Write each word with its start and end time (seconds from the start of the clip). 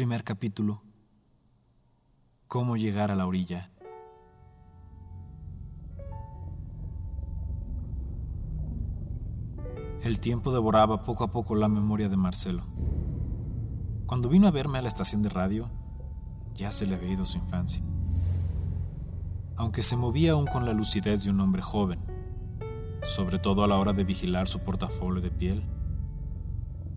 Primer 0.00 0.24
capítulo. 0.24 0.82
Cómo 2.48 2.78
llegar 2.78 3.10
a 3.10 3.14
la 3.14 3.26
orilla. 3.26 3.70
El 10.00 10.18
tiempo 10.20 10.54
devoraba 10.54 11.02
poco 11.02 11.24
a 11.24 11.30
poco 11.30 11.54
la 11.54 11.68
memoria 11.68 12.08
de 12.08 12.16
Marcelo. 12.16 12.62
Cuando 14.06 14.30
vino 14.30 14.48
a 14.48 14.50
verme 14.50 14.78
a 14.78 14.80
la 14.80 14.88
estación 14.88 15.22
de 15.22 15.28
radio, 15.28 15.68
ya 16.54 16.70
se 16.70 16.86
le 16.86 16.94
había 16.94 17.12
ido 17.12 17.26
su 17.26 17.36
infancia. 17.36 17.84
Aunque 19.56 19.82
se 19.82 19.98
movía 19.98 20.32
aún 20.32 20.46
con 20.46 20.64
la 20.64 20.72
lucidez 20.72 21.24
de 21.24 21.30
un 21.30 21.42
hombre 21.42 21.60
joven, 21.60 22.00
sobre 23.02 23.38
todo 23.38 23.64
a 23.64 23.68
la 23.68 23.76
hora 23.76 23.92
de 23.92 24.04
vigilar 24.04 24.48
su 24.48 24.64
portafolio 24.64 25.20
de 25.20 25.30
piel, 25.30 25.62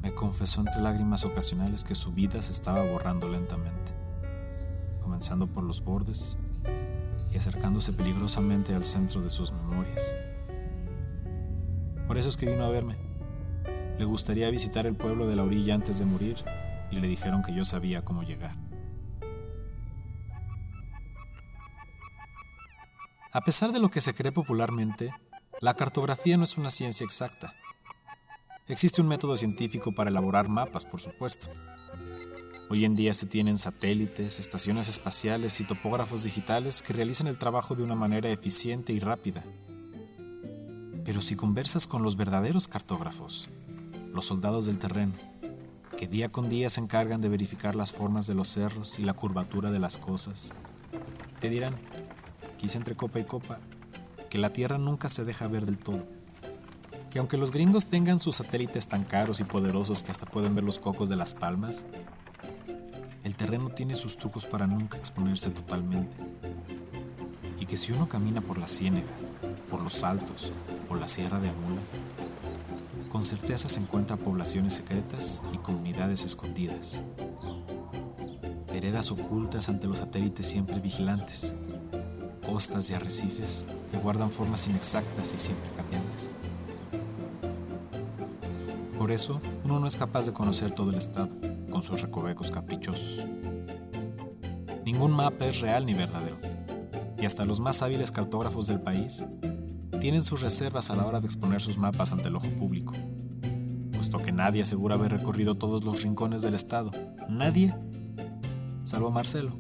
me 0.04 0.14
confesó 0.14 0.60
entre 0.60 0.82
lágrimas 0.82 1.24
ocasionales 1.24 1.86
que 1.86 1.96
su 1.96 2.12
vida 2.12 2.42
se 2.42 2.52
estaba 2.52 2.84
borrando 2.84 3.30
lentamente, 3.30 3.94
comenzando 5.02 5.48
por 5.48 5.64
los 5.64 5.82
bordes 5.82 6.38
y 7.32 7.38
acercándose 7.38 7.94
peligrosamente 7.94 8.76
al 8.76 8.84
centro 8.84 9.22
de 9.22 9.30
sus 9.30 9.54
memorias. 9.54 10.14
Por 12.06 12.18
eso 12.18 12.28
es 12.28 12.36
que 12.36 12.48
vino 12.48 12.66
a 12.66 12.70
verme. 12.70 12.98
Le 13.98 14.04
gustaría 14.04 14.50
visitar 14.50 14.86
el 14.86 14.96
pueblo 14.96 15.26
de 15.26 15.38
la 15.38 15.44
orilla 15.44 15.74
antes 15.74 16.00
de 16.00 16.06
morir 16.06 16.36
y 16.92 16.98
le 16.98 17.08
dijeron 17.08 17.42
que 17.42 17.56
yo 17.56 17.64
sabía 17.64 18.04
cómo 18.04 18.24
llegar. 18.24 18.58
A 23.32 23.42
pesar 23.42 23.72
de 23.72 23.80
lo 23.80 23.90
que 23.90 24.02
se 24.02 24.14
cree 24.14 24.34
popularmente, 24.34 25.12
la 25.62 25.76
cartografía 25.76 26.36
no 26.36 26.44
es 26.44 26.58
una 26.58 26.70
ciencia 26.70 27.06
exacta. 27.06 27.56
Existe 28.70 29.02
un 29.02 29.10
método 29.10 29.36
científico 29.36 29.92
para 29.92 30.10
elaborar 30.10 30.48
mapas, 30.48 30.86
por 30.86 31.02
supuesto. 31.02 31.48
Hoy 32.70 32.86
en 32.86 32.96
día 32.96 33.14
se 33.14 33.26
tienen 33.26 33.58
satélites, 33.58 34.40
estaciones 34.40 34.88
espaciales 34.88 35.60
y 35.60 35.66
topógrafos 35.66 36.24
digitales 36.24 36.82
que 36.82 36.94
realizan 36.94 37.28
el 37.28 37.38
trabajo 37.38 37.76
de 37.76 37.84
una 37.84 37.96
manera 37.96 38.30
eficiente 38.30 38.94
y 38.94 39.02
rápida. 39.02 39.44
Pero 41.04 41.20
si 41.20 41.36
conversas 41.36 41.88
con 41.88 42.04
los 42.04 42.16
verdaderos 42.16 42.70
cartógrafos, 42.70 43.50
los 44.14 44.28
soldados 44.28 44.66
del 44.66 44.80
terreno, 44.80 45.14
que 45.98 46.08
día 46.08 46.30
con 46.30 46.48
día 46.48 46.70
se 46.70 46.80
encargan 46.80 47.20
de 47.20 47.28
verificar 47.28 47.76
las 47.76 47.92
formas 47.92 48.28
de 48.28 48.34
los 48.34 48.48
cerros 48.48 48.98
y 48.98 49.02
la 49.02 49.12
curvatura 49.12 49.72
de 49.72 49.80
las 49.80 49.98
cosas, 49.98 50.54
te 51.42 51.50
dirán, 51.50 51.76
quizá 52.58 52.78
entre 52.78 52.96
copa 52.96 53.20
y 53.20 53.26
copa, 53.26 53.60
que 54.30 54.38
la 54.38 54.54
Tierra 54.54 54.78
nunca 54.78 55.10
se 55.10 55.26
deja 55.26 55.50
ver 55.50 55.66
del 55.66 55.78
todo 55.78 56.23
que 57.14 57.20
aunque 57.20 57.38
los 57.38 57.52
gringos 57.52 57.86
tengan 57.86 58.20
sus 58.20 58.38
satélites 58.38 58.88
tan 58.88 59.04
caros 59.04 59.40
y 59.40 59.44
poderosos 59.44 60.02
que 60.02 60.10
hasta 60.10 60.26
pueden 60.26 60.56
ver 60.56 60.64
los 60.64 60.80
cocos 60.80 61.10
de 61.10 61.16
las 61.16 61.36
palmas, 61.36 61.86
el 63.24 63.36
terreno 63.36 63.70
tiene 63.70 63.96
sus 63.96 64.18
trucos 64.18 64.48
para 64.48 64.66
nunca 64.66 64.98
exponerse 64.98 65.52
totalmente. 65.52 66.18
Y 67.60 67.68
que 67.68 67.78
si 67.78 67.94
uno 67.94 68.10
camina 68.10 68.42
por 68.42 68.58
la 68.58 68.68
ciénega, 68.68 69.12
por 69.70 69.82
los 69.82 70.04
altos 70.04 70.52
o 70.90 70.96
la 70.96 71.08
sierra 71.08 71.40
de 71.40 71.50
Amula, 71.50 71.82
con 73.12 73.24
certeza 73.24 73.70
se 73.70 73.80
encuentra 73.80 74.18
poblaciones 74.18 74.74
secretas 74.74 75.44
y 75.54 75.58
comunidades 75.60 76.26
escondidas. 76.26 77.04
Heredas 78.74 79.12
ocultas 79.12 79.70
ante 79.70 79.86
los 79.86 80.00
satélites 80.00 80.48
siempre 80.48 80.80
vigilantes, 80.80 81.56
costas 82.44 82.90
y 82.90 82.96
arrecifes 82.96 83.68
que 83.92 83.98
guardan 83.98 84.32
formas 84.32 84.68
inexactas 84.68 85.32
y 85.36 85.38
siempre 85.38 85.70
cambiantes. 85.76 86.33
Por 89.04 89.12
eso, 89.12 89.42
uno 89.66 89.82
no 89.82 89.86
es 89.86 89.98
capaz 89.98 90.28
de 90.28 90.32
conocer 90.32 90.72
todo 90.72 90.92
el 90.92 90.96
estado, 90.96 91.28
con 91.70 91.82
sus 91.82 92.02
recovecos 92.02 92.50
caprichosos. 92.50 93.26
Ningún 94.86 95.12
mapa 95.12 95.46
es 95.46 95.60
real 95.60 95.86
ni 95.86 95.94
verdadero, 95.94 96.38
y 97.20 97.26
hasta 97.26 97.44
los 97.44 97.60
más 97.60 97.82
hábiles 97.82 98.14
cartógrafos 98.14 98.68
del 98.68 98.80
país 98.80 99.28
tienen 100.00 100.24
sus 100.24 100.40
reservas 100.40 100.90
a 100.90 100.96
la 100.96 101.06
hora 101.06 101.20
de 101.20 101.26
exponer 101.26 101.60
sus 101.60 101.78
mapas 101.78 102.14
ante 102.14 102.30
el 102.30 102.38
ojo 102.38 102.48
público, 102.58 102.94
puesto 103.92 104.20
que 104.20 104.32
nadie 104.32 104.62
asegura 104.62 104.96
haber 104.96 105.12
recorrido 105.12 105.56
todos 105.56 105.84
los 105.84 106.02
rincones 106.02 106.42
del 106.42 106.54
estado. 106.54 106.92
Nadie, 107.28 107.76
salvo 108.86 109.12
Marcelo, 109.12 109.52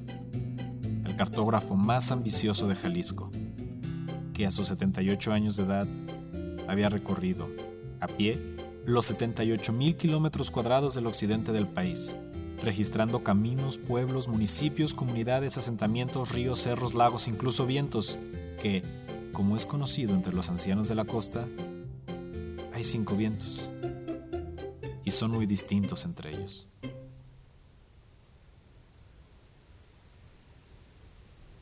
el 1.04 1.18
cartógrafo 1.18 1.75
más 1.75 2.14
ambicioso 2.14 2.70
de 2.70 2.78
Jalisco, 2.78 3.30
que 4.34 4.46
a 4.46 4.52
sus 4.52 4.68
78 4.68 5.34
años 5.34 5.58
de 5.58 5.64
edad 5.64 5.88
había 6.70 6.88
recorrido, 6.88 7.50
a 8.00 8.08
pie, 8.08 8.53
los 8.86 9.12
78.000 9.12 9.96
kilómetros 9.96 10.52
cuadrados 10.52 10.96
del 10.96 11.08
occidente 11.08 11.52
del 11.52 11.68
país, 11.68 12.16
registrando 12.64 13.24
caminos, 13.24 13.78
pueblos, 13.78 14.28
municipios, 14.28 14.94
comunidades, 14.94 15.58
asentamientos, 15.58 16.32
ríos, 16.32 16.60
cerros, 16.60 16.94
lagos, 16.94 17.28
incluso 17.28 17.66
vientos, 17.66 18.20
que, 18.62 18.84
como 19.32 19.56
es 19.56 19.66
conocido 19.66 20.14
entre 20.14 20.34
los 20.34 20.50
ancianos 20.50 20.90
de 20.90 20.96
la 20.96 21.06
costa, 21.06 21.48
hay 22.74 22.84
cinco 22.84 23.16
vientos, 23.16 23.72
y 25.06 25.12
son 25.12 25.32
muy 25.32 25.46
distintos 25.46 26.04
entre 26.06 26.34
ellos. 26.34 26.68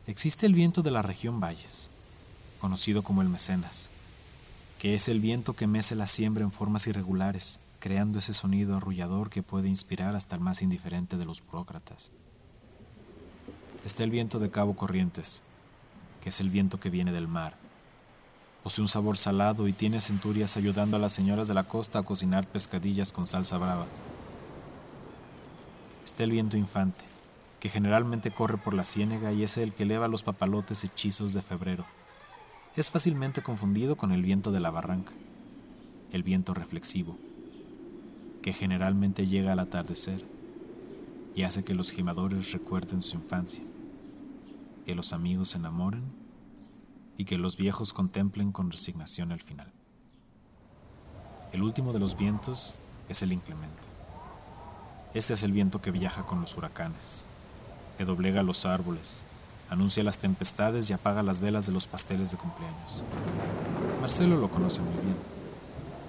Existe 0.08 0.48
el 0.48 0.56
viento 0.56 0.82
de 0.82 0.92
la 0.92 1.04
región 1.04 1.40
Valles, 1.40 1.92
conocido 2.60 3.04
como 3.04 3.22
el 3.22 3.30
Mecenas, 3.30 3.90
que 4.82 4.96
es 4.96 5.10
el 5.10 5.20
viento 5.20 5.54
que 5.54 5.68
mece 5.68 5.94
la 5.94 6.08
siembra 6.08 6.44
en 6.44 6.52
formas 6.52 6.88
irregulares, 6.88 7.60
creando 7.78 8.18
ese 8.18 8.34
sonido 8.34 8.76
arrullador 8.76 9.30
que 9.30 9.44
puede 9.44 9.68
inspirar 9.68 10.16
hasta 10.16 10.36
el 10.36 10.42
más 10.42 10.64
indiferente 10.64 11.18
de 11.18 11.26
los 11.26 11.46
burócratas. 11.46 12.12
Está 13.86 14.04
el 14.04 14.10
viento 14.10 14.40
de 14.40 14.50
Cabo 14.50 14.76
Corrientes, 14.76 15.44
que 16.20 16.30
es 16.30 16.40
el 16.40 16.50
viento 16.50 16.80
que 16.80 16.90
viene 16.90 17.12
del 17.12 17.28
mar. 17.28 17.58
Posee 18.64 18.82
un 18.82 18.88
sabor 18.88 19.18
salado 19.18 19.68
y 19.68 19.74
tiene 19.74 20.00
centurias 20.00 20.58
ayudando 20.58 20.98
a 20.98 21.00
las 21.00 21.14
señoras 21.14 21.48
de 21.48 21.54
la 21.54 21.68
costa 21.68 22.00
a 22.00 22.04
cocinar 22.04 22.48
pescadillas 22.48 23.14
con 23.14 23.28
salsa 23.28 23.60
brava. 23.60 23.86
Está 26.04 26.24
el 26.24 26.32
viento 26.32 26.58
infante, 26.58 27.06
que 27.60 27.70
generalmente 27.70 28.32
corre 28.32 28.58
por 28.58 28.74
la 28.74 28.84
ciénega 28.84 29.32
y 29.32 29.44
es 29.44 29.58
el 29.58 29.74
que 29.74 29.84
eleva 29.84 30.08
los 30.08 30.24
papalotes 30.24 30.84
hechizos 30.84 31.34
de 31.34 31.44
febrero 31.44 31.86
es 32.76 32.90
fácilmente 32.90 33.42
confundido 33.42 33.98
con 33.98 34.12
el 34.12 34.22
viento 34.22 34.52
de 34.52 34.62
la 34.62 34.72
barranca, 34.72 35.12
el 36.12 36.24
viento 36.24 36.54
reflexivo, 36.54 37.18
que 38.42 38.54
generalmente 38.54 39.28
llega 39.28 39.52
al 39.52 39.60
atardecer 39.60 40.24
y 41.36 41.44
hace 41.44 41.64
que 41.64 41.76
los 41.76 41.92
gimadores 41.92 42.54
recuerden 42.54 43.02
su 43.02 43.18
infancia, 43.18 43.64
que 44.86 44.96
los 44.96 45.12
amigos 45.12 45.50
se 45.50 45.58
enamoren 45.58 46.04
y 47.18 47.26
que 47.26 47.38
los 47.38 47.58
viejos 47.58 47.92
contemplen 47.92 48.52
con 48.54 48.72
resignación 48.72 49.32
el 49.32 49.42
final. 49.42 49.72
El 51.52 51.64
último 51.64 51.92
de 51.92 52.00
los 52.00 52.18
vientos 52.18 52.82
es 53.10 53.22
el 53.22 53.34
inclemente. 53.34 53.84
Este 55.14 55.34
es 55.34 55.44
el 55.44 55.52
viento 55.52 55.82
que 55.82 55.92
viaja 55.92 56.26
con 56.26 56.40
los 56.40 56.56
huracanes, 56.56 57.28
que 57.98 58.06
doblega 58.06 58.44
los 58.44 58.66
árboles, 58.66 59.26
anuncia 59.72 60.04
las 60.04 60.20
tempestades 60.20 60.90
y 60.90 60.94
apaga 60.94 61.24
las 61.24 61.40
velas 61.40 61.66
de 61.66 61.72
los 61.72 61.88
pasteles 61.88 62.32
de 62.32 62.38
cumpleaños. 62.38 63.06
Marcelo 64.02 64.36
lo 64.36 64.52
conoce 64.52 64.82
muy 64.82 65.02
bien, 65.02 65.16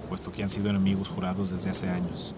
puesto 0.09 0.33
que 0.33 0.43
han 0.43 0.49
sido 0.49 0.69
enemigos 0.69 1.11
jurados 1.11 1.51
desde 1.51 1.71
hace 1.71 1.89
años, 1.89 2.35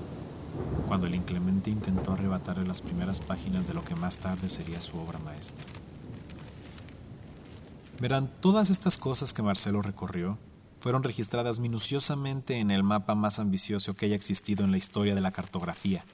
cuando 0.86 1.06
el 1.06 1.14
inclemente 1.14 1.70
intentó 1.70 2.12
arrebatarle 2.12 2.66
las 2.66 2.82
primeras 2.82 3.20
páginas 3.20 3.66
de 3.66 3.72
lo 3.72 3.82
que 3.82 3.96
más 3.96 4.18
tarde 4.18 4.50
sería 4.50 4.82
su 4.82 4.98
obra 4.98 5.18
maestra. 5.18 5.64
Verán, 8.00 8.30
todas 8.40 8.68
estas 8.68 8.98
cosas 8.98 9.32
que 9.32 9.42
Marcelo 9.42 9.80
recorrió 9.80 10.36
fueron 10.80 11.02
registradas 11.02 11.58
minuciosamente 11.58 12.58
en 12.58 12.70
el 12.70 12.82
mapa 12.82 13.14
más 13.14 13.38
ambicioso 13.38 13.94
que 13.94 14.04
haya 14.04 14.16
existido 14.16 14.62
en 14.62 14.72
la 14.72 14.76
historia 14.76 15.14
de 15.14 15.22
la 15.22 15.32
cartografía, 15.32 16.04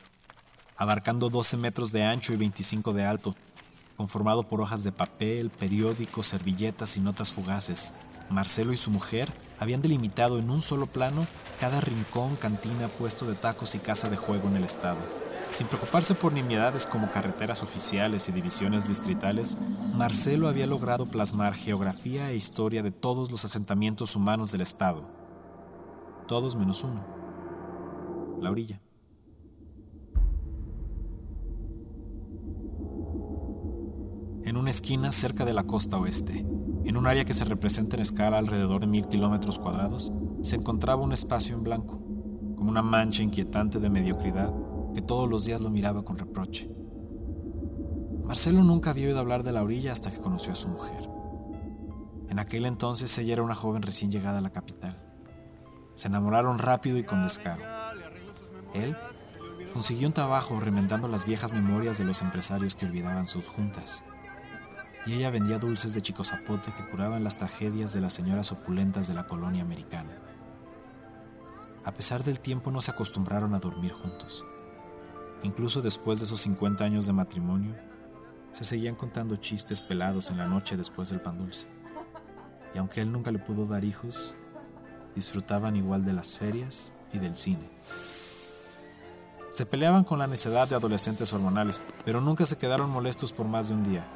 abarcando 0.76 1.31
12 1.31 1.56
metros 1.56 1.90
de 1.90 2.05
ancho 2.05 2.32
y 2.32 2.37
25 2.37 2.93
de 2.93 3.05
alto, 3.05 3.34
conformado 4.00 4.44
por 4.44 4.62
hojas 4.62 4.82
de 4.82 4.93
papel, 4.93 5.50
periódicos, 5.50 6.29
servilletas 6.29 6.97
y 6.97 7.00
notas 7.00 7.35
fugaces. 7.35 7.93
Marcelo 8.31 8.73
y 8.73 8.79
su 8.79 8.91
mujer 8.91 9.31
habían 9.58 9.82
delimitado 9.82 10.38
en 10.38 10.49
un 10.49 10.62
solo 10.62 10.87
plano 10.87 11.26
cada 11.61 11.82
rincón, 11.82 12.37
cantina, 12.37 12.88
puesto 12.88 13.26
de 13.26 13.35
tacos 13.35 13.75
y 13.75 13.79
casa 13.79 14.08
de 14.08 14.17
juego 14.17 14.49
en 14.49 14.56
el 14.56 14.64
estado. 14.64 14.97
Sin 15.52 15.67
preocuparse 15.67 16.14
por 16.14 16.32
nimiedades 16.32 16.87
como 16.87 17.11
carreteras 17.11 17.62
oficiales 17.62 18.26
y 18.31 18.32
divisiones 18.32 18.88
distritales, 18.88 19.58
Marcelo 19.93 20.49
había 20.49 20.67
logrado 20.67 21.05
plasmar 21.05 21.53
geografía 21.53 22.31
e 22.31 22.37
historia 22.37 22.82
de 22.82 22.93
todos 22.93 23.31
los 23.31 23.44
asentamientos 23.44 24.17
humanos 24.17 24.50
del 24.50 24.62
estado. 24.62 25.05
Todos 26.26 26.56
menos 26.56 26.85
uno. 26.85 27.05
La 28.41 28.50
orilla. 28.50 28.81
En 34.44 34.56
una 34.56 34.70
esquina 34.70 35.12
cerca 35.12 35.44
de 35.44 35.52
la 35.52 35.64
costa 35.64 35.98
oeste, 35.98 36.46
en 36.84 36.96
un 36.96 37.06
área 37.06 37.25
que 37.25 37.34
se 37.34 37.44
representa 37.44 37.96
en 37.96 38.02
escala 38.02 38.38
alrededor 38.38 38.81
de 38.81 38.87
mil 38.87 39.06
kilómetros 39.06 39.58
cuadrados, 39.58 40.12
se 40.42 40.56
encontraba 40.56 41.02
un 41.02 41.12
espacio 41.12 41.54
en 41.54 41.62
blanco, 41.62 42.00
como 42.56 42.70
una 42.70 42.82
mancha 42.82 43.22
inquietante 43.22 43.78
de 43.78 43.90
mediocridad 43.90 44.52
que 44.94 45.02
todos 45.02 45.28
los 45.28 45.44
días 45.44 45.60
lo 45.60 45.70
miraba 45.70 46.04
con 46.04 46.16
reproche. 46.16 46.70
Marcelo 48.25 48.62
nunca 48.62 48.90
había 48.90 49.08
oído 49.08 49.20
hablar 49.20 49.42
de 49.42 49.52
la 49.52 49.62
orilla 49.62 49.92
hasta 49.92 50.10
que 50.10 50.20
conoció 50.20 50.52
a 50.52 50.56
su 50.56 50.69
mujer. 50.69 51.10
En 52.28 52.38
aquel 52.38 52.64
entonces 52.64 53.16
ella 53.19 53.34
era 53.34 53.43
una 53.43 53.54
joven 53.54 53.82
recién 53.82 54.10
llegada 54.10 54.38
a 54.38 54.43
la 54.43 54.50
capital. 54.50 54.96
Se 55.94 56.08
enamoraron 56.08 56.58
rápido 56.58 56.96
y 56.96 57.04
con 57.04 57.22
descaro. 57.22 57.62
Él 58.72 58.96
consiguió 59.72 60.06
un 60.06 60.14
trabajo 60.14 60.58
remendando 60.58 61.08
las 61.08 61.26
viejas 61.26 61.52
memorias 61.52 61.98
de 61.98 62.04
los 62.04 62.22
empresarios 62.22 62.75
que 62.75 62.86
olvidaban 62.86 63.26
sus 63.26 63.48
juntas. 63.48 64.04
Y 65.06 65.14
ella 65.14 65.31
vendía 65.31 65.58
dulces 65.58 65.94
de 65.94 66.02
chico 66.02 66.25
zapote 66.25 66.73
que 66.73 66.87
curaban 66.91 67.25
las 67.25 67.37
tragedias 67.37 67.93
de 67.93 68.00
las 68.00 68.12
señoras 68.12 68.52
opulentas 68.52 69.08
de 69.08 69.14
la 69.14 69.26
colonia 69.26 69.62
americana. 69.62 70.19
A 71.85 71.93
pesar 71.93 72.23
del 72.23 72.41
tiempo 72.41 72.70
no 72.70 72.81
se 72.81 72.91
acostumbraron 72.91 73.55
a 73.55 73.58
dormir 73.58 73.93
juntos. 73.93 74.44
Incluso 75.43 75.81
después 75.81 76.19
de 76.19 76.26
esos 76.26 76.41
50 76.41 76.85
años 76.85 77.06
de 77.06 77.14
matrimonio, 77.14 77.75
se 78.52 78.64
seguían 78.64 78.97
contando 78.97 79.37
chistes 79.37 79.82
pelados 79.82 80.31
en 80.31 80.37
la 80.37 80.47
noche 80.47 80.76
después 80.76 81.08
del 81.08 81.20
pan 81.20 81.38
dulce. 81.38 81.69
Y 82.75 82.79
aunque 82.79 83.00
él 83.00 83.11
nunca 83.11 83.31
le 83.31 83.38
pudo 83.38 83.67
dar 83.67 83.85
hijos, 83.85 84.35
disfrutaban 85.14 85.76
igual 85.76 86.05
de 86.05 86.12
las 86.12 86.37
ferias 86.38 86.93
y 87.12 87.19
del 87.19 87.37
cine. 87.37 87.70
Se 89.50 89.67
peleaban 89.67 90.05
con 90.05 90.19
la 90.19 90.26
necedad 90.26 90.69
de 90.69 90.76
adolescentes 90.76 91.32
hormonales, 91.32 91.82
pero 92.05 92.20
nunca 92.20 92.44
se 92.46 92.58
quedaron 92.58 92.91
molestos 92.91 93.32
por 93.32 93.46
más 93.46 93.69
de 93.69 93.75
un 93.75 93.82
día. 93.82 94.06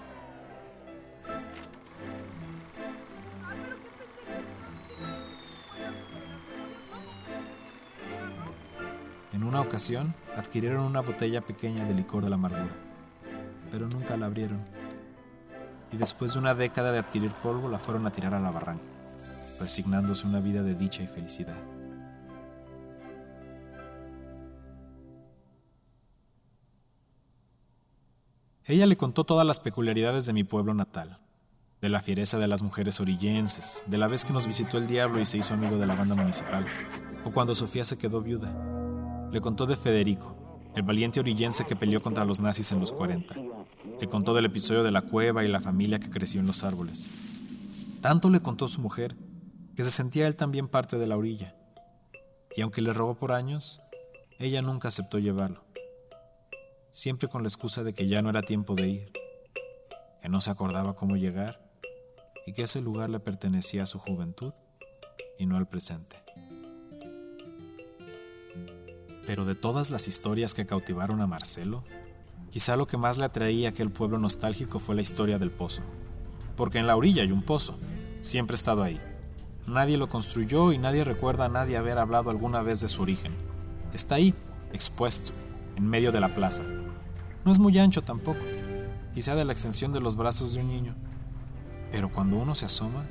Ocasión, 9.65 10.15
adquirieron 10.37 10.85
una 10.85 11.01
botella 11.01 11.41
pequeña 11.41 11.85
de 11.85 11.95
licor 11.95 12.23
de 12.23 12.31
la 12.31 12.37
amargura, 12.37 12.75
pero 13.71 13.89
nunca 13.89 14.17
la 14.17 14.27
abrieron. 14.27 14.61
Y 15.93 15.97
después 15.97 16.35
de 16.35 16.39
una 16.39 16.55
década 16.55 16.93
de 16.93 16.99
adquirir 16.99 17.33
polvo, 17.33 17.69
la 17.69 17.79
fueron 17.79 18.07
a 18.07 18.13
tirar 18.13 18.35
a 18.35 18.41
la 18.41 18.51
barranca, 18.51 18.85
resignándose 19.61 20.27
una 20.27 20.41
vida 20.41 20.63
de 20.63 20.75
dicha 20.75 21.03
y 21.03 21.07
felicidad. 21.07 21.57
Ella 28.67 28.87
le 28.87 28.97
contó 28.97 29.25
todas 29.25 29.47
las 29.47 29.61
peculiaridades 29.61 30.25
de 30.25 30.33
mi 30.33 30.43
pueblo 30.43 30.73
natal, 30.73 31.19
de 31.83 31.91
la 31.91 32.01
fiereza 32.01 32.39
de 32.39 32.49
las 32.49 32.63
mujeres 32.63 32.99
orillenses, 32.99 33.85
de 33.87 33.99
la 33.99 34.09
vez 34.09 34.25
que 34.25 34.33
nos 34.33 34.47
visitó 34.47 34.79
el 34.79 34.87
diablo 34.87 35.21
y 35.21 35.27
se 35.27 35.37
hizo 35.37 35.53
amigo 35.53 35.77
de 35.77 35.87
la 35.87 35.95
banda 35.95 36.15
municipal, 36.15 36.65
o 37.25 37.31
cuando 37.31 37.55
Sofía 37.55 37.85
se 37.85 37.99
quedó 37.99 38.23
viuda. 38.23 38.74
Le 39.35 39.43
contó 39.43 39.67
de 39.67 39.77
Federico, 39.77 40.35
el 40.75 40.85
valiente 40.85 41.21
orillense 41.21 41.67
que 41.67 41.77
peleó 41.77 42.01
contra 42.01 42.25
los 42.25 42.41
nazis 42.41 42.73
en 42.73 42.81
los 42.81 42.93
40. 42.93 43.35
Le 44.01 44.09
contó 44.09 44.33
del 44.33 44.47
episodio 44.47 44.83
de 44.83 44.93
la 44.93 45.03
cueva 45.03 45.45
y 45.45 45.49
la 45.49 45.61
familia 45.61 45.99
que 45.99 46.09
creció 46.09 46.41
en 46.41 46.47
los 46.47 46.65
árboles. 46.65 47.11
Tanto 48.01 48.31
le 48.31 48.41
contó 48.41 48.69
su 48.69 48.81
mujer 48.81 49.15
que 49.77 49.85
se 49.85 49.91
sentía 49.91 50.27
él 50.27 50.37
también 50.37 50.69
parte 50.69 50.97
de 50.97 51.07
la 51.07 51.19
orilla. 51.19 51.55
Y 52.57 52.63
aunque 52.63 52.81
le 52.81 52.95
rogó 52.95 53.17
por 53.17 53.33
años, 53.33 53.83
ella 54.39 54.63
nunca 54.63 54.89
aceptó 54.89 55.19
llevarlo 55.19 55.65
siempre 56.95 57.27
con 57.27 57.43
la 57.43 57.49
excusa 57.49 57.83
de 57.83 57.93
que 57.93 58.07
ya 58.07 58.23
no 58.23 58.31
era 58.31 58.43
tiempo 58.43 58.77
de 58.77 58.89
ir, 58.89 59.13
que 60.23 60.29
no 60.29 60.41
se 60.41 60.53
acordaba 60.53 60.95
cómo 60.95 61.17
llegar 61.17 61.61
y 62.47 62.53
que 62.53 62.63
ese 62.63 62.81
lugar 62.81 63.11
le 63.11 63.19
pertenecía 63.19 63.83
a 63.83 63.87
su 63.87 63.99
juventud 63.99 64.55
y 65.37 65.47
no 65.47 65.57
al 65.57 65.67
presente. 65.67 66.23
Pero 69.27 69.45
de 69.45 69.55
todas 69.55 69.91
las 69.91 70.09
historias 70.09 70.55
que 70.55 70.67
cautivaron 70.67 71.21
a 71.21 71.27
Marcelo, 71.27 71.85
quizá 72.51 72.77
lo 72.77 72.87
que 72.87 72.97
más 72.97 73.19
le 73.19 73.25
atraía 73.25 73.69
a 73.69 73.71
aquel 73.71 73.91
pueblo 73.91 74.19
nostálgico 74.19 74.79
fue 74.79 74.95
la 74.95 75.03
historia 75.03 75.39
del 75.39 75.51
pozo. 75.51 75.83
Porque 76.57 76.79
en 76.79 76.87
la 76.87 76.97
orilla 76.97 77.23
hay 77.23 77.33
un 77.33 77.43
pozo, 77.43 77.79
siempre 78.21 78.55
ha 78.55 78.57
estado 78.57 78.83
ahí. 78.83 79.01
Nadie 79.67 79.97
lo 79.97 80.09
construyó 80.09 80.73
y 80.73 80.79
nadie 80.79 81.05
recuerda 81.05 81.47
a 81.47 81.49
nadie 81.49 81.77
haber 81.77 81.99
hablado 81.99 82.31
alguna 82.31 82.63
vez 82.63 82.81
de 82.81 82.89
su 82.89 83.03
origen. 83.03 83.33
Está 83.93 84.17
ahí, 84.17 84.35
expuesto, 84.73 85.33
en 85.77 85.87
medio 85.87 86.13
de 86.13 86.21
la 86.21 86.35
plaza, 86.35 86.63
no 87.45 87.53
es 87.53 87.59
muy 87.59 87.79
ancho 87.79 88.01
tampoco, 88.01 88.41
quizá 89.13 89.35
de 89.35 89.45
la 89.45 89.53
extensión 89.53 89.93
de 89.93 90.01
los 90.01 90.17
brazos 90.17 90.55
de 90.55 90.63
un 90.63 90.69
niño, 90.69 90.95
pero 91.93 92.11
cuando 92.11 92.37
uno 92.39 92.55
se 92.55 92.65
asoma, 92.65 93.05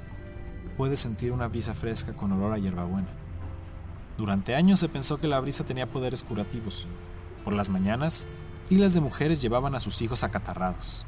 puede 0.75 0.97
sentir 0.97 1.31
una 1.31 1.47
brisa 1.47 1.75
fresca 1.75 2.13
con 2.13 2.31
olor 2.31 2.51
a 2.51 2.57
hierbabuena. 2.57 3.09
Durante 4.17 4.53
años 4.53 4.79
se 4.79 4.89
pensó 4.89 5.17
que 5.17 5.27
la 5.27 5.39
brisa 5.39 5.65
tenía 5.65 5.89
poderes 5.89 6.21
curativos. 6.21 6.87
Por 7.43 7.53
las 7.53 7.69
mañanas, 7.69 8.27
filas 8.67 8.93
de 8.93 9.01
mujeres 9.01 9.41
llevaban 9.41 9.73
a 9.73 9.79
sus 9.79 10.01
hijos 10.01 10.23
acatarrados. 10.23 11.05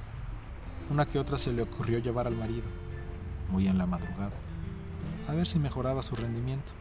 Una 0.89 1.05
que 1.05 1.19
otra 1.19 1.37
se 1.37 1.53
le 1.53 1.61
ocurrió 1.61 1.99
llevar 1.99 2.27
al 2.27 2.35
marido, 2.35 2.65
muy 3.49 3.67
en 3.67 3.77
la 3.77 3.85
madrugada, 3.85 4.33
a 5.27 5.33
ver 5.33 5.45
si 5.47 5.59
mejoraba 5.59 6.01
su 6.01 6.15
rendimiento. 6.15 6.71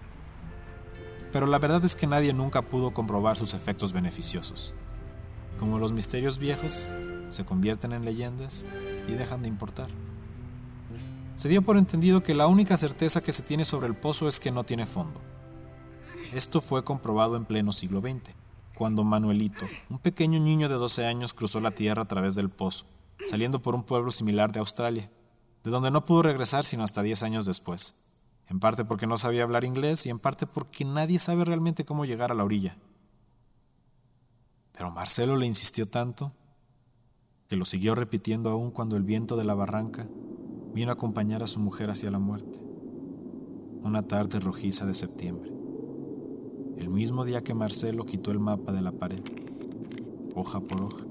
Pero 1.31 1.47
la 1.47 1.59
verdad 1.59 1.85
es 1.85 1.95
que 1.95 2.07
nadie 2.07 2.33
nunca 2.33 2.63
pudo 2.63 2.93
comprobar 2.93 3.37
sus 3.37 3.55
efectos 3.55 3.93
beneficiosos. 3.93 4.75
Como 5.59 5.79
los 5.79 5.93
misterios 5.93 6.39
viejos, 6.39 6.89
se 7.29 7.45
convierten 7.45 7.93
en 7.93 8.05
leyendas 8.05 8.67
y 9.09 9.13
dejan 9.13 9.43
de 9.43 9.49
importar. 9.49 9.89
Se 11.35 11.49
dio 11.49 11.63
por 11.63 11.77
entendido 11.77 12.23
que 12.23 12.35
la 12.35 12.47
única 12.47 12.77
certeza 12.77 13.21
que 13.21 13.33
se 13.33 13.43
tiene 13.43 13.65
sobre 13.65 13.89
el 13.89 13.95
pozo 13.95 14.29
es 14.29 14.39
que 14.39 14.53
no 14.53 14.65
tiene 14.65 14.87
fondo. 14.87 15.21
Esto 16.35 16.61
fue 16.61 16.83
comprobado 16.83 17.37
en 17.37 17.45
pleno 17.45 17.73
siglo 17.73 18.01
XX, 18.01 18.35
cuando 18.75 19.05
Manuelito, 19.05 19.67
un 19.89 20.01
pequeño 20.01 20.41
niño 20.41 20.69
de 20.69 20.75
12 20.75 21.07
años, 21.07 21.33
cruzó 21.33 21.61
la 21.61 21.71
tierra 21.71 22.03
a 22.03 22.09
través 22.09 22.35
del 22.35 22.51
pozo, 22.51 22.87
saliendo 23.25 23.63
por 23.63 23.77
un 23.77 23.85
pueblo 23.85 24.11
similar 24.11 24.51
de 24.51 24.59
Australia, 24.59 25.09
de 25.63 25.71
donde 25.71 25.93
no 25.93 26.05
pudo 26.05 26.23
regresar 26.23 26.65
sino 26.65 26.83
hasta 26.83 27.05
10 27.05 27.23
años 27.23 27.47
después, 27.47 28.03
en 28.49 28.59
parte 28.59 28.85
porque 28.85 29.07
no 29.07 29.17
sabía 29.17 29.45
hablar 29.45 29.63
inglés 29.63 30.07
y 30.07 30.11
en 30.11 30.19
parte 30.19 30.45
porque 30.45 30.85
nadie 30.85 31.21
sabe 31.21 31.45
realmente 31.45 31.85
cómo 31.85 32.05
llegar 32.05 32.33
a 32.33 32.35
la 32.35 32.43
orilla. 32.43 32.77
Pero 34.73 34.91
Marcelo 34.91 35.37
le 35.37 35.47
insistió 35.47 35.89
tanto 35.89 36.33
que 37.49 37.55
lo 37.55 37.65
siguió 37.65 37.95
repitiendo 37.95 38.51
aún 38.51 38.73
cuando 38.73 38.97
el 38.97 39.05
viento 39.05 39.37
de 39.37 39.45
la 39.45 39.55
barranca 39.55 40.09
vino 40.75 40.91
a 40.91 40.95
acompañar 40.95 41.45
a 41.45 41.47
su 41.47 41.61
mujer 41.61 41.91
hacia 41.91 42.11
la 42.11 42.19
muerte. 42.19 42.59
Una 43.85 44.03
tarde 44.09 44.41
rojiza 44.41 44.85
de 44.85 44.95
septiembre. 44.95 45.54
El 46.77 46.89
mismo 46.89 47.25
día 47.25 47.43
que 47.43 47.55
Marcelo 47.55 48.05
quitó 48.05 48.31
el 48.31 48.39
mapa 48.39 48.73
de 48.73 48.83
la 48.83 48.93
pared, 48.93 49.23
hoja 50.35 50.61
por 50.61 50.83
hoja, 50.83 51.05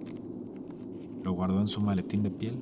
lo 1.24 1.32
guardó 1.32 1.62
en 1.62 1.68
su 1.68 1.82
maletín 1.82 2.24
de 2.24 2.32
piel 2.32 2.60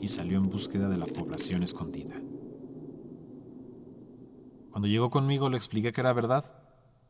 y 0.00 0.08
salió 0.08 0.38
en 0.38 0.50
búsqueda 0.50 0.88
de 0.88 0.98
la 0.98 1.06
población 1.06 1.62
escondida. 1.62 2.20
Cuando 4.70 4.88
llegó 4.88 5.10
conmigo 5.10 5.48
le 5.48 5.56
expliqué 5.56 5.92
que 5.92 6.00
era 6.00 6.12
verdad 6.12 6.60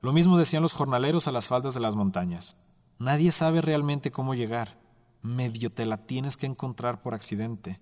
lo 0.02 0.14
mismo 0.14 0.38
decían 0.38 0.62
los 0.62 0.72
jornaleros 0.72 1.28
a 1.28 1.32
las 1.32 1.48
faldas 1.48 1.74
de 1.74 1.80
las 1.80 1.94
montañas. 1.94 2.56
Nadie 2.98 3.32
sabe 3.32 3.60
realmente 3.60 4.10
cómo 4.10 4.34
llegar. 4.34 4.80
Medio 5.20 5.70
te 5.70 5.84
la 5.84 6.06
tienes 6.06 6.38
que 6.38 6.46
encontrar 6.46 7.02
por 7.02 7.12
accidente. 7.12 7.80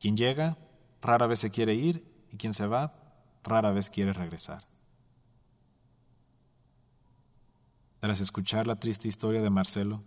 Quien 0.00 0.16
llega, 0.16 0.58
rara 1.00 1.28
vez 1.28 1.38
se 1.38 1.50
quiere 1.50 1.74
ir, 1.74 2.04
y 2.32 2.36
quien 2.36 2.52
se 2.52 2.66
va, 2.66 2.94
rara 3.44 3.70
vez 3.70 3.90
quiere 3.90 4.12
regresar. 4.12 4.64
Tras 8.02 8.20
escuchar 8.20 8.66
la 8.66 8.74
triste 8.74 9.06
historia 9.06 9.42
de 9.42 9.48
Marcelo, 9.48 10.02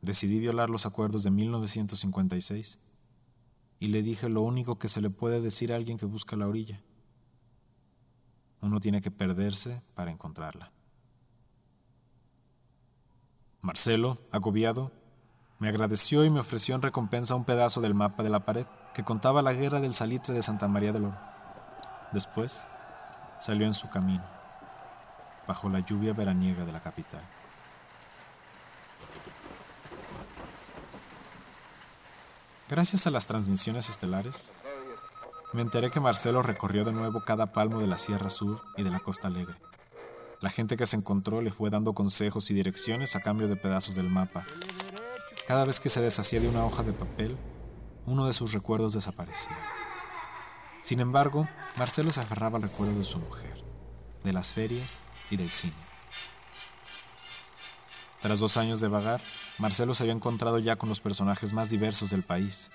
decidí 0.00 0.40
violar 0.40 0.70
los 0.70 0.86
acuerdos 0.86 1.22
de 1.22 1.30
1956 1.30 2.78
y 3.78 3.88
le 3.88 4.00
dije 4.00 4.30
lo 4.30 4.40
único 4.40 4.78
que 4.78 4.88
se 4.88 5.02
le 5.02 5.10
puede 5.10 5.42
decir 5.42 5.70
a 5.70 5.76
alguien 5.76 5.98
que 5.98 6.06
busca 6.06 6.34
la 6.34 6.48
orilla. 6.48 6.80
Uno 8.62 8.80
tiene 8.80 9.02
que 9.02 9.10
perderse 9.10 9.82
para 9.92 10.10
encontrarla. 10.10 10.72
Marcelo, 13.60 14.16
agobiado, 14.30 14.90
me 15.58 15.68
agradeció 15.68 16.24
y 16.24 16.30
me 16.30 16.40
ofreció 16.40 16.74
en 16.74 16.80
recompensa 16.80 17.34
un 17.34 17.44
pedazo 17.44 17.82
del 17.82 17.92
mapa 17.92 18.22
de 18.22 18.30
la 18.30 18.46
pared 18.46 18.66
que 18.94 19.04
contaba 19.04 19.42
la 19.42 19.52
guerra 19.52 19.80
del 19.80 19.92
salitre 19.92 20.32
de 20.32 20.40
Santa 20.40 20.68
María 20.68 20.92
del 20.92 21.04
Oro. 21.04 21.18
Después, 22.14 22.66
salió 23.38 23.66
en 23.66 23.74
su 23.74 23.90
camino, 23.90 24.24
bajo 25.48 25.68
la 25.68 25.80
lluvia 25.80 26.12
veraniega 26.12 26.64
de 26.64 26.72
la 26.72 26.80
capital. 26.80 27.22
Gracias 32.68 33.06
a 33.06 33.10
las 33.10 33.26
transmisiones 33.26 33.88
estelares, 33.88 34.52
me 35.54 35.62
enteré 35.62 35.90
que 35.90 36.00
Marcelo 36.00 36.42
recorrió 36.42 36.84
de 36.84 36.92
nuevo 36.92 37.24
cada 37.24 37.50
palmo 37.52 37.80
de 37.80 37.86
la 37.86 37.96
Sierra 37.96 38.28
Sur 38.28 38.62
y 38.76 38.82
de 38.82 38.90
la 38.90 39.00
Costa 39.00 39.28
Alegre. 39.28 39.54
La 40.42 40.50
gente 40.50 40.76
que 40.76 40.84
se 40.84 40.96
encontró 40.96 41.40
le 41.40 41.50
fue 41.50 41.70
dando 41.70 41.94
consejos 41.94 42.50
y 42.50 42.54
direcciones 42.54 43.16
a 43.16 43.20
cambio 43.22 43.48
de 43.48 43.56
pedazos 43.56 43.94
del 43.94 44.10
mapa. 44.10 44.44
Cada 45.46 45.64
vez 45.64 45.80
que 45.80 45.88
se 45.88 46.02
deshacía 46.02 46.40
de 46.40 46.48
una 46.48 46.66
hoja 46.66 46.82
de 46.82 46.92
papel, 46.92 47.38
uno 48.04 48.26
de 48.26 48.34
sus 48.34 48.52
recuerdos 48.52 48.92
desaparecía. 48.92 49.56
Sin 50.82 51.00
embargo, 51.00 51.48
Marcelo 51.78 52.10
se 52.10 52.20
aferraba 52.20 52.58
al 52.58 52.62
recuerdo 52.64 52.98
de 52.98 53.04
su 53.04 53.18
mujer, 53.18 53.64
de 54.24 54.32
las 54.32 54.52
ferias 54.52 55.04
y 55.30 55.36
del 55.36 55.50
cine. 55.50 55.74
Tras 58.20 58.40
dos 58.40 58.56
años 58.56 58.80
de 58.80 58.88
vagar, 58.88 59.20
Marcelo 59.58 59.94
se 59.94 60.02
había 60.02 60.14
encontrado 60.14 60.58
ya 60.58 60.76
con 60.76 60.88
los 60.88 61.00
personajes 61.00 61.52
más 61.52 61.70
diversos 61.70 62.10
del 62.10 62.24
país. 62.24 62.70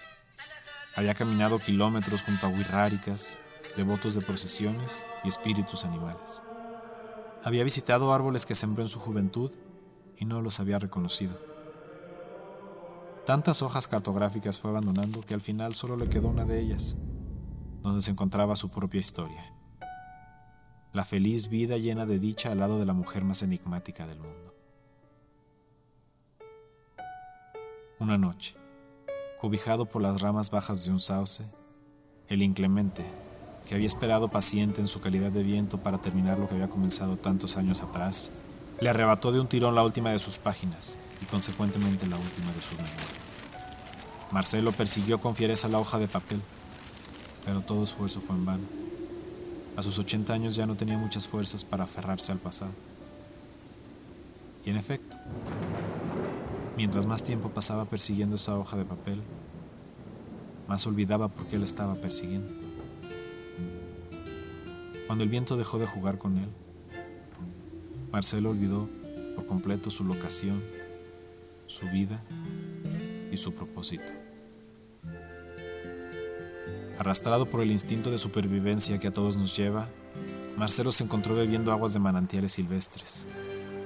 Había 0.95 1.15
caminado 1.15 1.59
kilómetros 1.59 2.21
junto 2.21 2.47
a 2.47 2.50
huirráricas, 2.50 3.39
devotos 3.75 4.15
de 4.15 4.21
procesiones 4.21 5.03
y 5.23 5.27
espíritus 5.27 5.83
animales. 5.83 6.41
Había 7.43 7.63
visitado 7.65 8.13
árboles 8.13 8.45
que 8.45 8.55
sembró 8.55 8.83
en 8.83 8.89
su 8.89 9.00
juventud 9.00 9.51
y 10.17 10.25
no 10.25 10.41
los 10.41 10.62
había 10.62 10.79
reconocido. 10.79 11.38
Tantas 13.25 13.62
hojas 13.62 13.88
cartográficas 13.88 14.59
fue 14.59 14.71
abandonando 14.71 15.21
que 15.21 15.33
al 15.33 15.41
final 15.41 15.73
solo 15.73 15.97
le 15.97 16.09
quedó 16.09 16.29
una 16.29 16.45
de 16.45 16.59
ellas, 16.59 16.95
donde 17.81 18.01
se 18.01 18.12
encontraba 18.12 18.55
su 18.55 18.69
propia 18.69 19.00
historia. 19.00 19.52
La 20.93 21.03
feliz 21.03 21.50
vida 21.50 21.77
llena 21.77 22.05
de 22.05 22.19
dicha 22.19 22.51
al 22.51 22.59
lado 22.59 22.77
de 22.77 22.85
la 22.85 22.93
mujer 22.93 23.23
más 23.23 23.41
enigmática 23.41 24.05
del 24.05 24.19
mundo. 24.19 24.53
Una 28.00 28.19
noche, 28.19 28.55
cobijado 29.41 29.85
por 29.85 30.03
las 30.03 30.21
ramas 30.21 30.51
bajas 30.51 30.85
de 30.85 30.91
un 30.91 31.00
sauce, 31.00 31.45
el 32.27 32.43
inclemente, 32.43 33.03
que 33.65 33.73
había 33.73 33.88
esperado 33.88 34.29
paciente 34.29 34.81
en 34.81 34.88
su 34.88 35.01
calidad 35.01 35.31
de 35.31 35.41
viento 35.41 35.81
para 35.81 36.00
terminar 36.00 36.38
lo 36.38 36.47
que 36.47 36.53
había 36.53 36.69
comenzado 36.69 37.17
tantos 37.17 37.57
años 37.57 37.81
atrás, 37.81 38.31
le 38.79 38.89
arrebató 38.91 39.31
de 39.31 39.39
un 39.39 39.47
tirón 39.47 39.73
la 39.73 39.83
última 39.83 40.12
de 40.12 40.19
sus 40.19 40.38
páginas 40.38 41.00
y 41.23 41.25
consecuentemente 41.25 42.05
la 42.05 42.17
última 42.17 42.51
de 42.51 42.62
sus 42.62 42.77
memorias. 42.77 43.35
Marcelo 44.29 44.71
persiguió 44.71 45.19
con 45.19 45.33
fiereza 45.33 45.67
la 45.69 45.79
hoja 45.79 45.97
de 45.97 46.07
papel, 46.07 46.43
pero 47.43 47.62
todo 47.62 47.83
esfuerzo 47.83 48.21
fue 48.21 48.35
en 48.35 48.45
vano. 48.45 48.83
A 49.75 49.82
sus 49.82 49.98
80 49.98 50.34
años 50.34 50.56
ya 50.56 50.68
no 50.68 50.75
tenía 50.75 50.98
muchas 50.98 51.27
fuerzas 51.27 51.63
para 51.63 51.86
aferrarse 51.86 52.32
al 52.32 52.38
pasado. 52.38 52.72
Y 54.65 54.70
en 54.70 54.77
efecto, 54.77 55.18
mientras 56.77 57.06
más 57.06 57.24
tiempo 57.24 57.50
pasaba 57.50 57.86
persiguiendo 57.86 58.36
esa 58.36 58.58
hoja 58.58 58.77
de 58.77 58.86
papel, 58.86 59.22
más 60.68 60.86
olvidaba 60.86 61.27
por 61.27 61.48
qué 61.48 61.58
la 61.58 61.65
estaba 61.65 61.96
persiguiendo. 61.96 62.50
Cuando 65.08 65.24
el 65.24 65.30
viento 65.30 65.58
dejó 65.58 65.80
de 65.80 65.86
jugar 65.86 66.18
con 66.18 66.38
él, 66.38 66.50
Marcelo 68.12 68.51
olvidó 68.51 68.88
por 69.36 69.48
completo 69.48 69.89
su 69.89 70.03
locación, 70.03 70.62
su 71.65 71.88
vida 71.88 72.24
y 73.32 73.38
su 73.38 73.53
propósito. 73.53 74.23
Arrastrado 77.00 77.50
por 77.50 77.62
el 77.62 77.71
instinto 77.71 78.12
de 78.12 78.17
supervivencia 78.17 79.00
que 79.00 79.07
a 79.07 79.13
todos 79.13 79.35
nos 79.35 79.57
lleva, 79.57 79.88
Marcelo 80.57 80.91
se 80.91 81.03
encontró 81.03 81.35
bebiendo 81.35 81.71
aguas 81.71 81.93
de 81.93 82.00
manantiales 82.00 82.51
silvestres, 82.51 83.25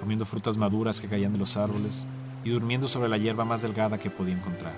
comiendo 0.01 0.25
frutas 0.25 0.57
maduras 0.57 0.99
que 0.99 1.07
caían 1.07 1.31
de 1.31 1.39
los 1.39 1.55
árboles 1.55 2.07
y 2.43 2.49
durmiendo 2.49 2.87
sobre 2.87 3.07
la 3.07 3.17
hierba 3.17 3.45
más 3.45 3.61
delgada 3.61 3.97
que 3.97 4.09
podía 4.09 4.35
encontrar. 4.35 4.75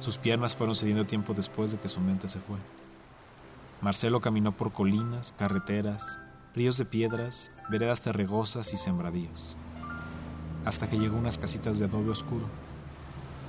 Sus 0.00 0.16
piernas 0.16 0.56
fueron 0.56 0.74
cediendo 0.74 1.06
tiempo 1.06 1.34
después 1.34 1.70
de 1.70 1.78
que 1.78 1.88
su 1.88 2.00
mente 2.00 2.28
se 2.28 2.40
fue. 2.40 2.56
Marcelo 3.82 4.20
caminó 4.20 4.56
por 4.56 4.72
colinas, 4.72 5.32
carreteras, 5.32 6.18
ríos 6.54 6.78
de 6.78 6.86
piedras, 6.86 7.52
veredas 7.70 8.00
terregosas 8.00 8.72
y 8.72 8.78
sembradíos, 8.78 9.58
hasta 10.64 10.88
que 10.88 10.98
llegó 10.98 11.16
a 11.16 11.20
unas 11.20 11.36
casitas 11.36 11.78
de 11.78 11.84
adobe 11.84 12.10
oscuro, 12.10 12.46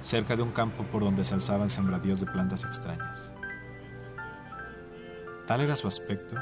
cerca 0.01 0.35
de 0.35 0.41
un 0.41 0.51
campo 0.51 0.83
por 0.83 1.03
donde 1.03 1.23
se 1.23 1.33
alzaban 1.33 1.69
sembradíos 1.69 2.19
de 2.19 2.25
plantas 2.25 2.65
extrañas. 2.65 3.33
Tal 5.45 5.61
era 5.61 5.75
su 5.75 5.87
aspecto 5.87 6.35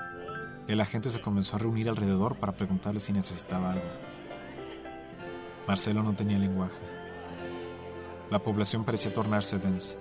que 0.68 0.76
la 0.76 0.86
gente 0.86 1.10
se 1.10 1.22
comenzó 1.22 1.56
a 1.56 1.60
reunir 1.60 1.90
alrededor 1.90 2.38
para 2.38 2.54
preguntarle 2.54 3.00
si 3.00 3.14
necesitaba 3.14 3.72
algo. 3.72 3.90
Marcelo 5.68 6.04
no 6.04 6.14
tenía 6.14 6.38
lenguaje. 6.38 6.84
La 8.30 8.40
población 8.40 8.86
parecía 8.86 9.12
tornarse 9.12 9.58
densa 9.58 9.98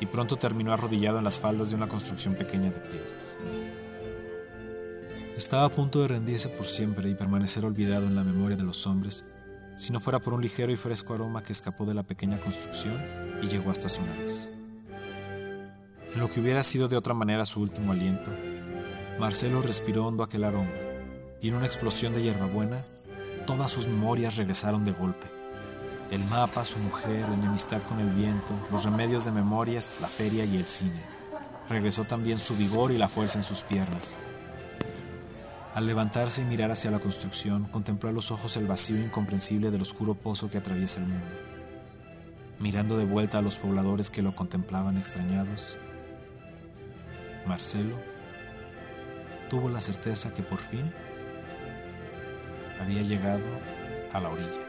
y 0.00 0.06
pronto 0.06 0.36
terminó 0.36 0.72
arrodillado 0.72 1.18
en 1.18 1.24
las 1.24 1.38
faldas 1.38 1.70
de 1.70 1.76
una 1.76 1.88
construcción 1.88 2.34
pequeña 2.34 2.70
de 2.70 2.80
piedras. 2.80 3.38
Estaba 5.36 5.66
a 5.66 5.70
punto 5.70 6.02
de 6.02 6.08
rendirse 6.08 6.48
por 6.48 6.66
siempre 6.66 7.08
y 7.08 7.14
permanecer 7.14 7.64
olvidado 7.64 8.06
en 8.06 8.14
la 8.14 8.24
memoria 8.24 8.56
de 8.56 8.64
los 8.64 8.86
hombres 8.86 9.24
si 9.76 9.92
no 9.92 10.00
fuera 10.00 10.18
por 10.18 10.34
un 10.34 10.42
ligero 10.42 10.72
y 10.72 10.76
fresco 10.76 11.14
aroma 11.14 11.42
que 11.42 11.52
escapó 11.52 11.86
de 11.86 11.94
la 11.94 12.02
pequeña 12.02 12.38
construcción 12.38 12.98
y 13.42 13.46
llegó 13.46 13.70
hasta 13.70 13.88
su 13.88 14.02
nariz. 14.02 14.50
En 16.12 16.18
lo 16.18 16.28
que 16.28 16.40
hubiera 16.40 16.62
sido 16.64 16.88
de 16.88 16.96
otra 16.96 17.14
manera 17.14 17.44
su 17.44 17.60
último 17.60 17.92
aliento, 17.92 18.32
Marcelo 19.20 19.62
respiró 19.62 20.06
hondo 20.06 20.24
aquel 20.24 20.42
aroma 20.42 20.70
y 21.40 21.48
en 21.48 21.54
una 21.54 21.66
explosión 21.66 22.12
de 22.14 22.22
hierbabuena, 22.22 22.82
todas 23.46 23.70
sus 23.70 23.86
memorias 23.86 24.36
regresaron 24.36 24.84
de 24.84 24.92
golpe. 24.92 25.26
El 26.10 26.24
mapa, 26.24 26.64
su 26.64 26.78
mujer, 26.80 27.28
la 27.28 27.34
enemistad 27.34 27.82
con 27.82 28.00
el 28.00 28.10
viento, 28.10 28.52
los 28.72 28.84
remedios 28.84 29.24
de 29.24 29.30
memorias, 29.30 29.94
la 30.00 30.08
feria 30.08 30.44
y 30.44 30.56
el 30.56 30.66
cine. 30.66 31.00
Regresó 31.68 32.02
también 32.02 32.38
su 32.38 32.56
vigor 32.56 32.90
y 32.90 32.98
la 32.98 33.08
fuerza 33.08 33.38
en 33.38 33.44
sus 33.44 33.62
piernas. 33.62 34.18
Al 35.74 35.86
levantarse 35.86 36.42
y 36.42 36.44
mirar 36.44 36.72
hacia 36.72 36.90
la 36.90 36.98
construcción, 36.98 37.66
contempló 37.66 38.10
a 38.10 38.12
los 38.12 38.32
ojos 38.32 38.56
el 38.56 38.66
vacío 38.66 38.98
incomprensible 38.98 39.70
del 39.70 39.82
oscuro 39.82 40.14
pozo 40.14 40.50
que 40.50 40.58
atraviesa 40.58 40.98
el 40.98 41.06
mundo. 41.06 41.36
Mirando 42.58 42.98
de 42.98 43.04
vuelta 43.04 43.38
a 43.38 43.42
los 43.42 43.58
pobladores 43.58 44.10
que 44.10 44.22
lo 44.22 44.34
contemplaban 44.34 44.98
extrañados, 44.98 45.78
Marcelo 47.46 47.96
tuvo 49.48 49.68
la 49.68 49.80
certeza 49.80 50.32
que 50.32 50.42
por 50.42 50.58
fin 50.58 50.90
había 52.80 53.02
llegado 53.02 53.46
a 54.12 54.20
la 54.20 54.30
orilla. 54.30 54.66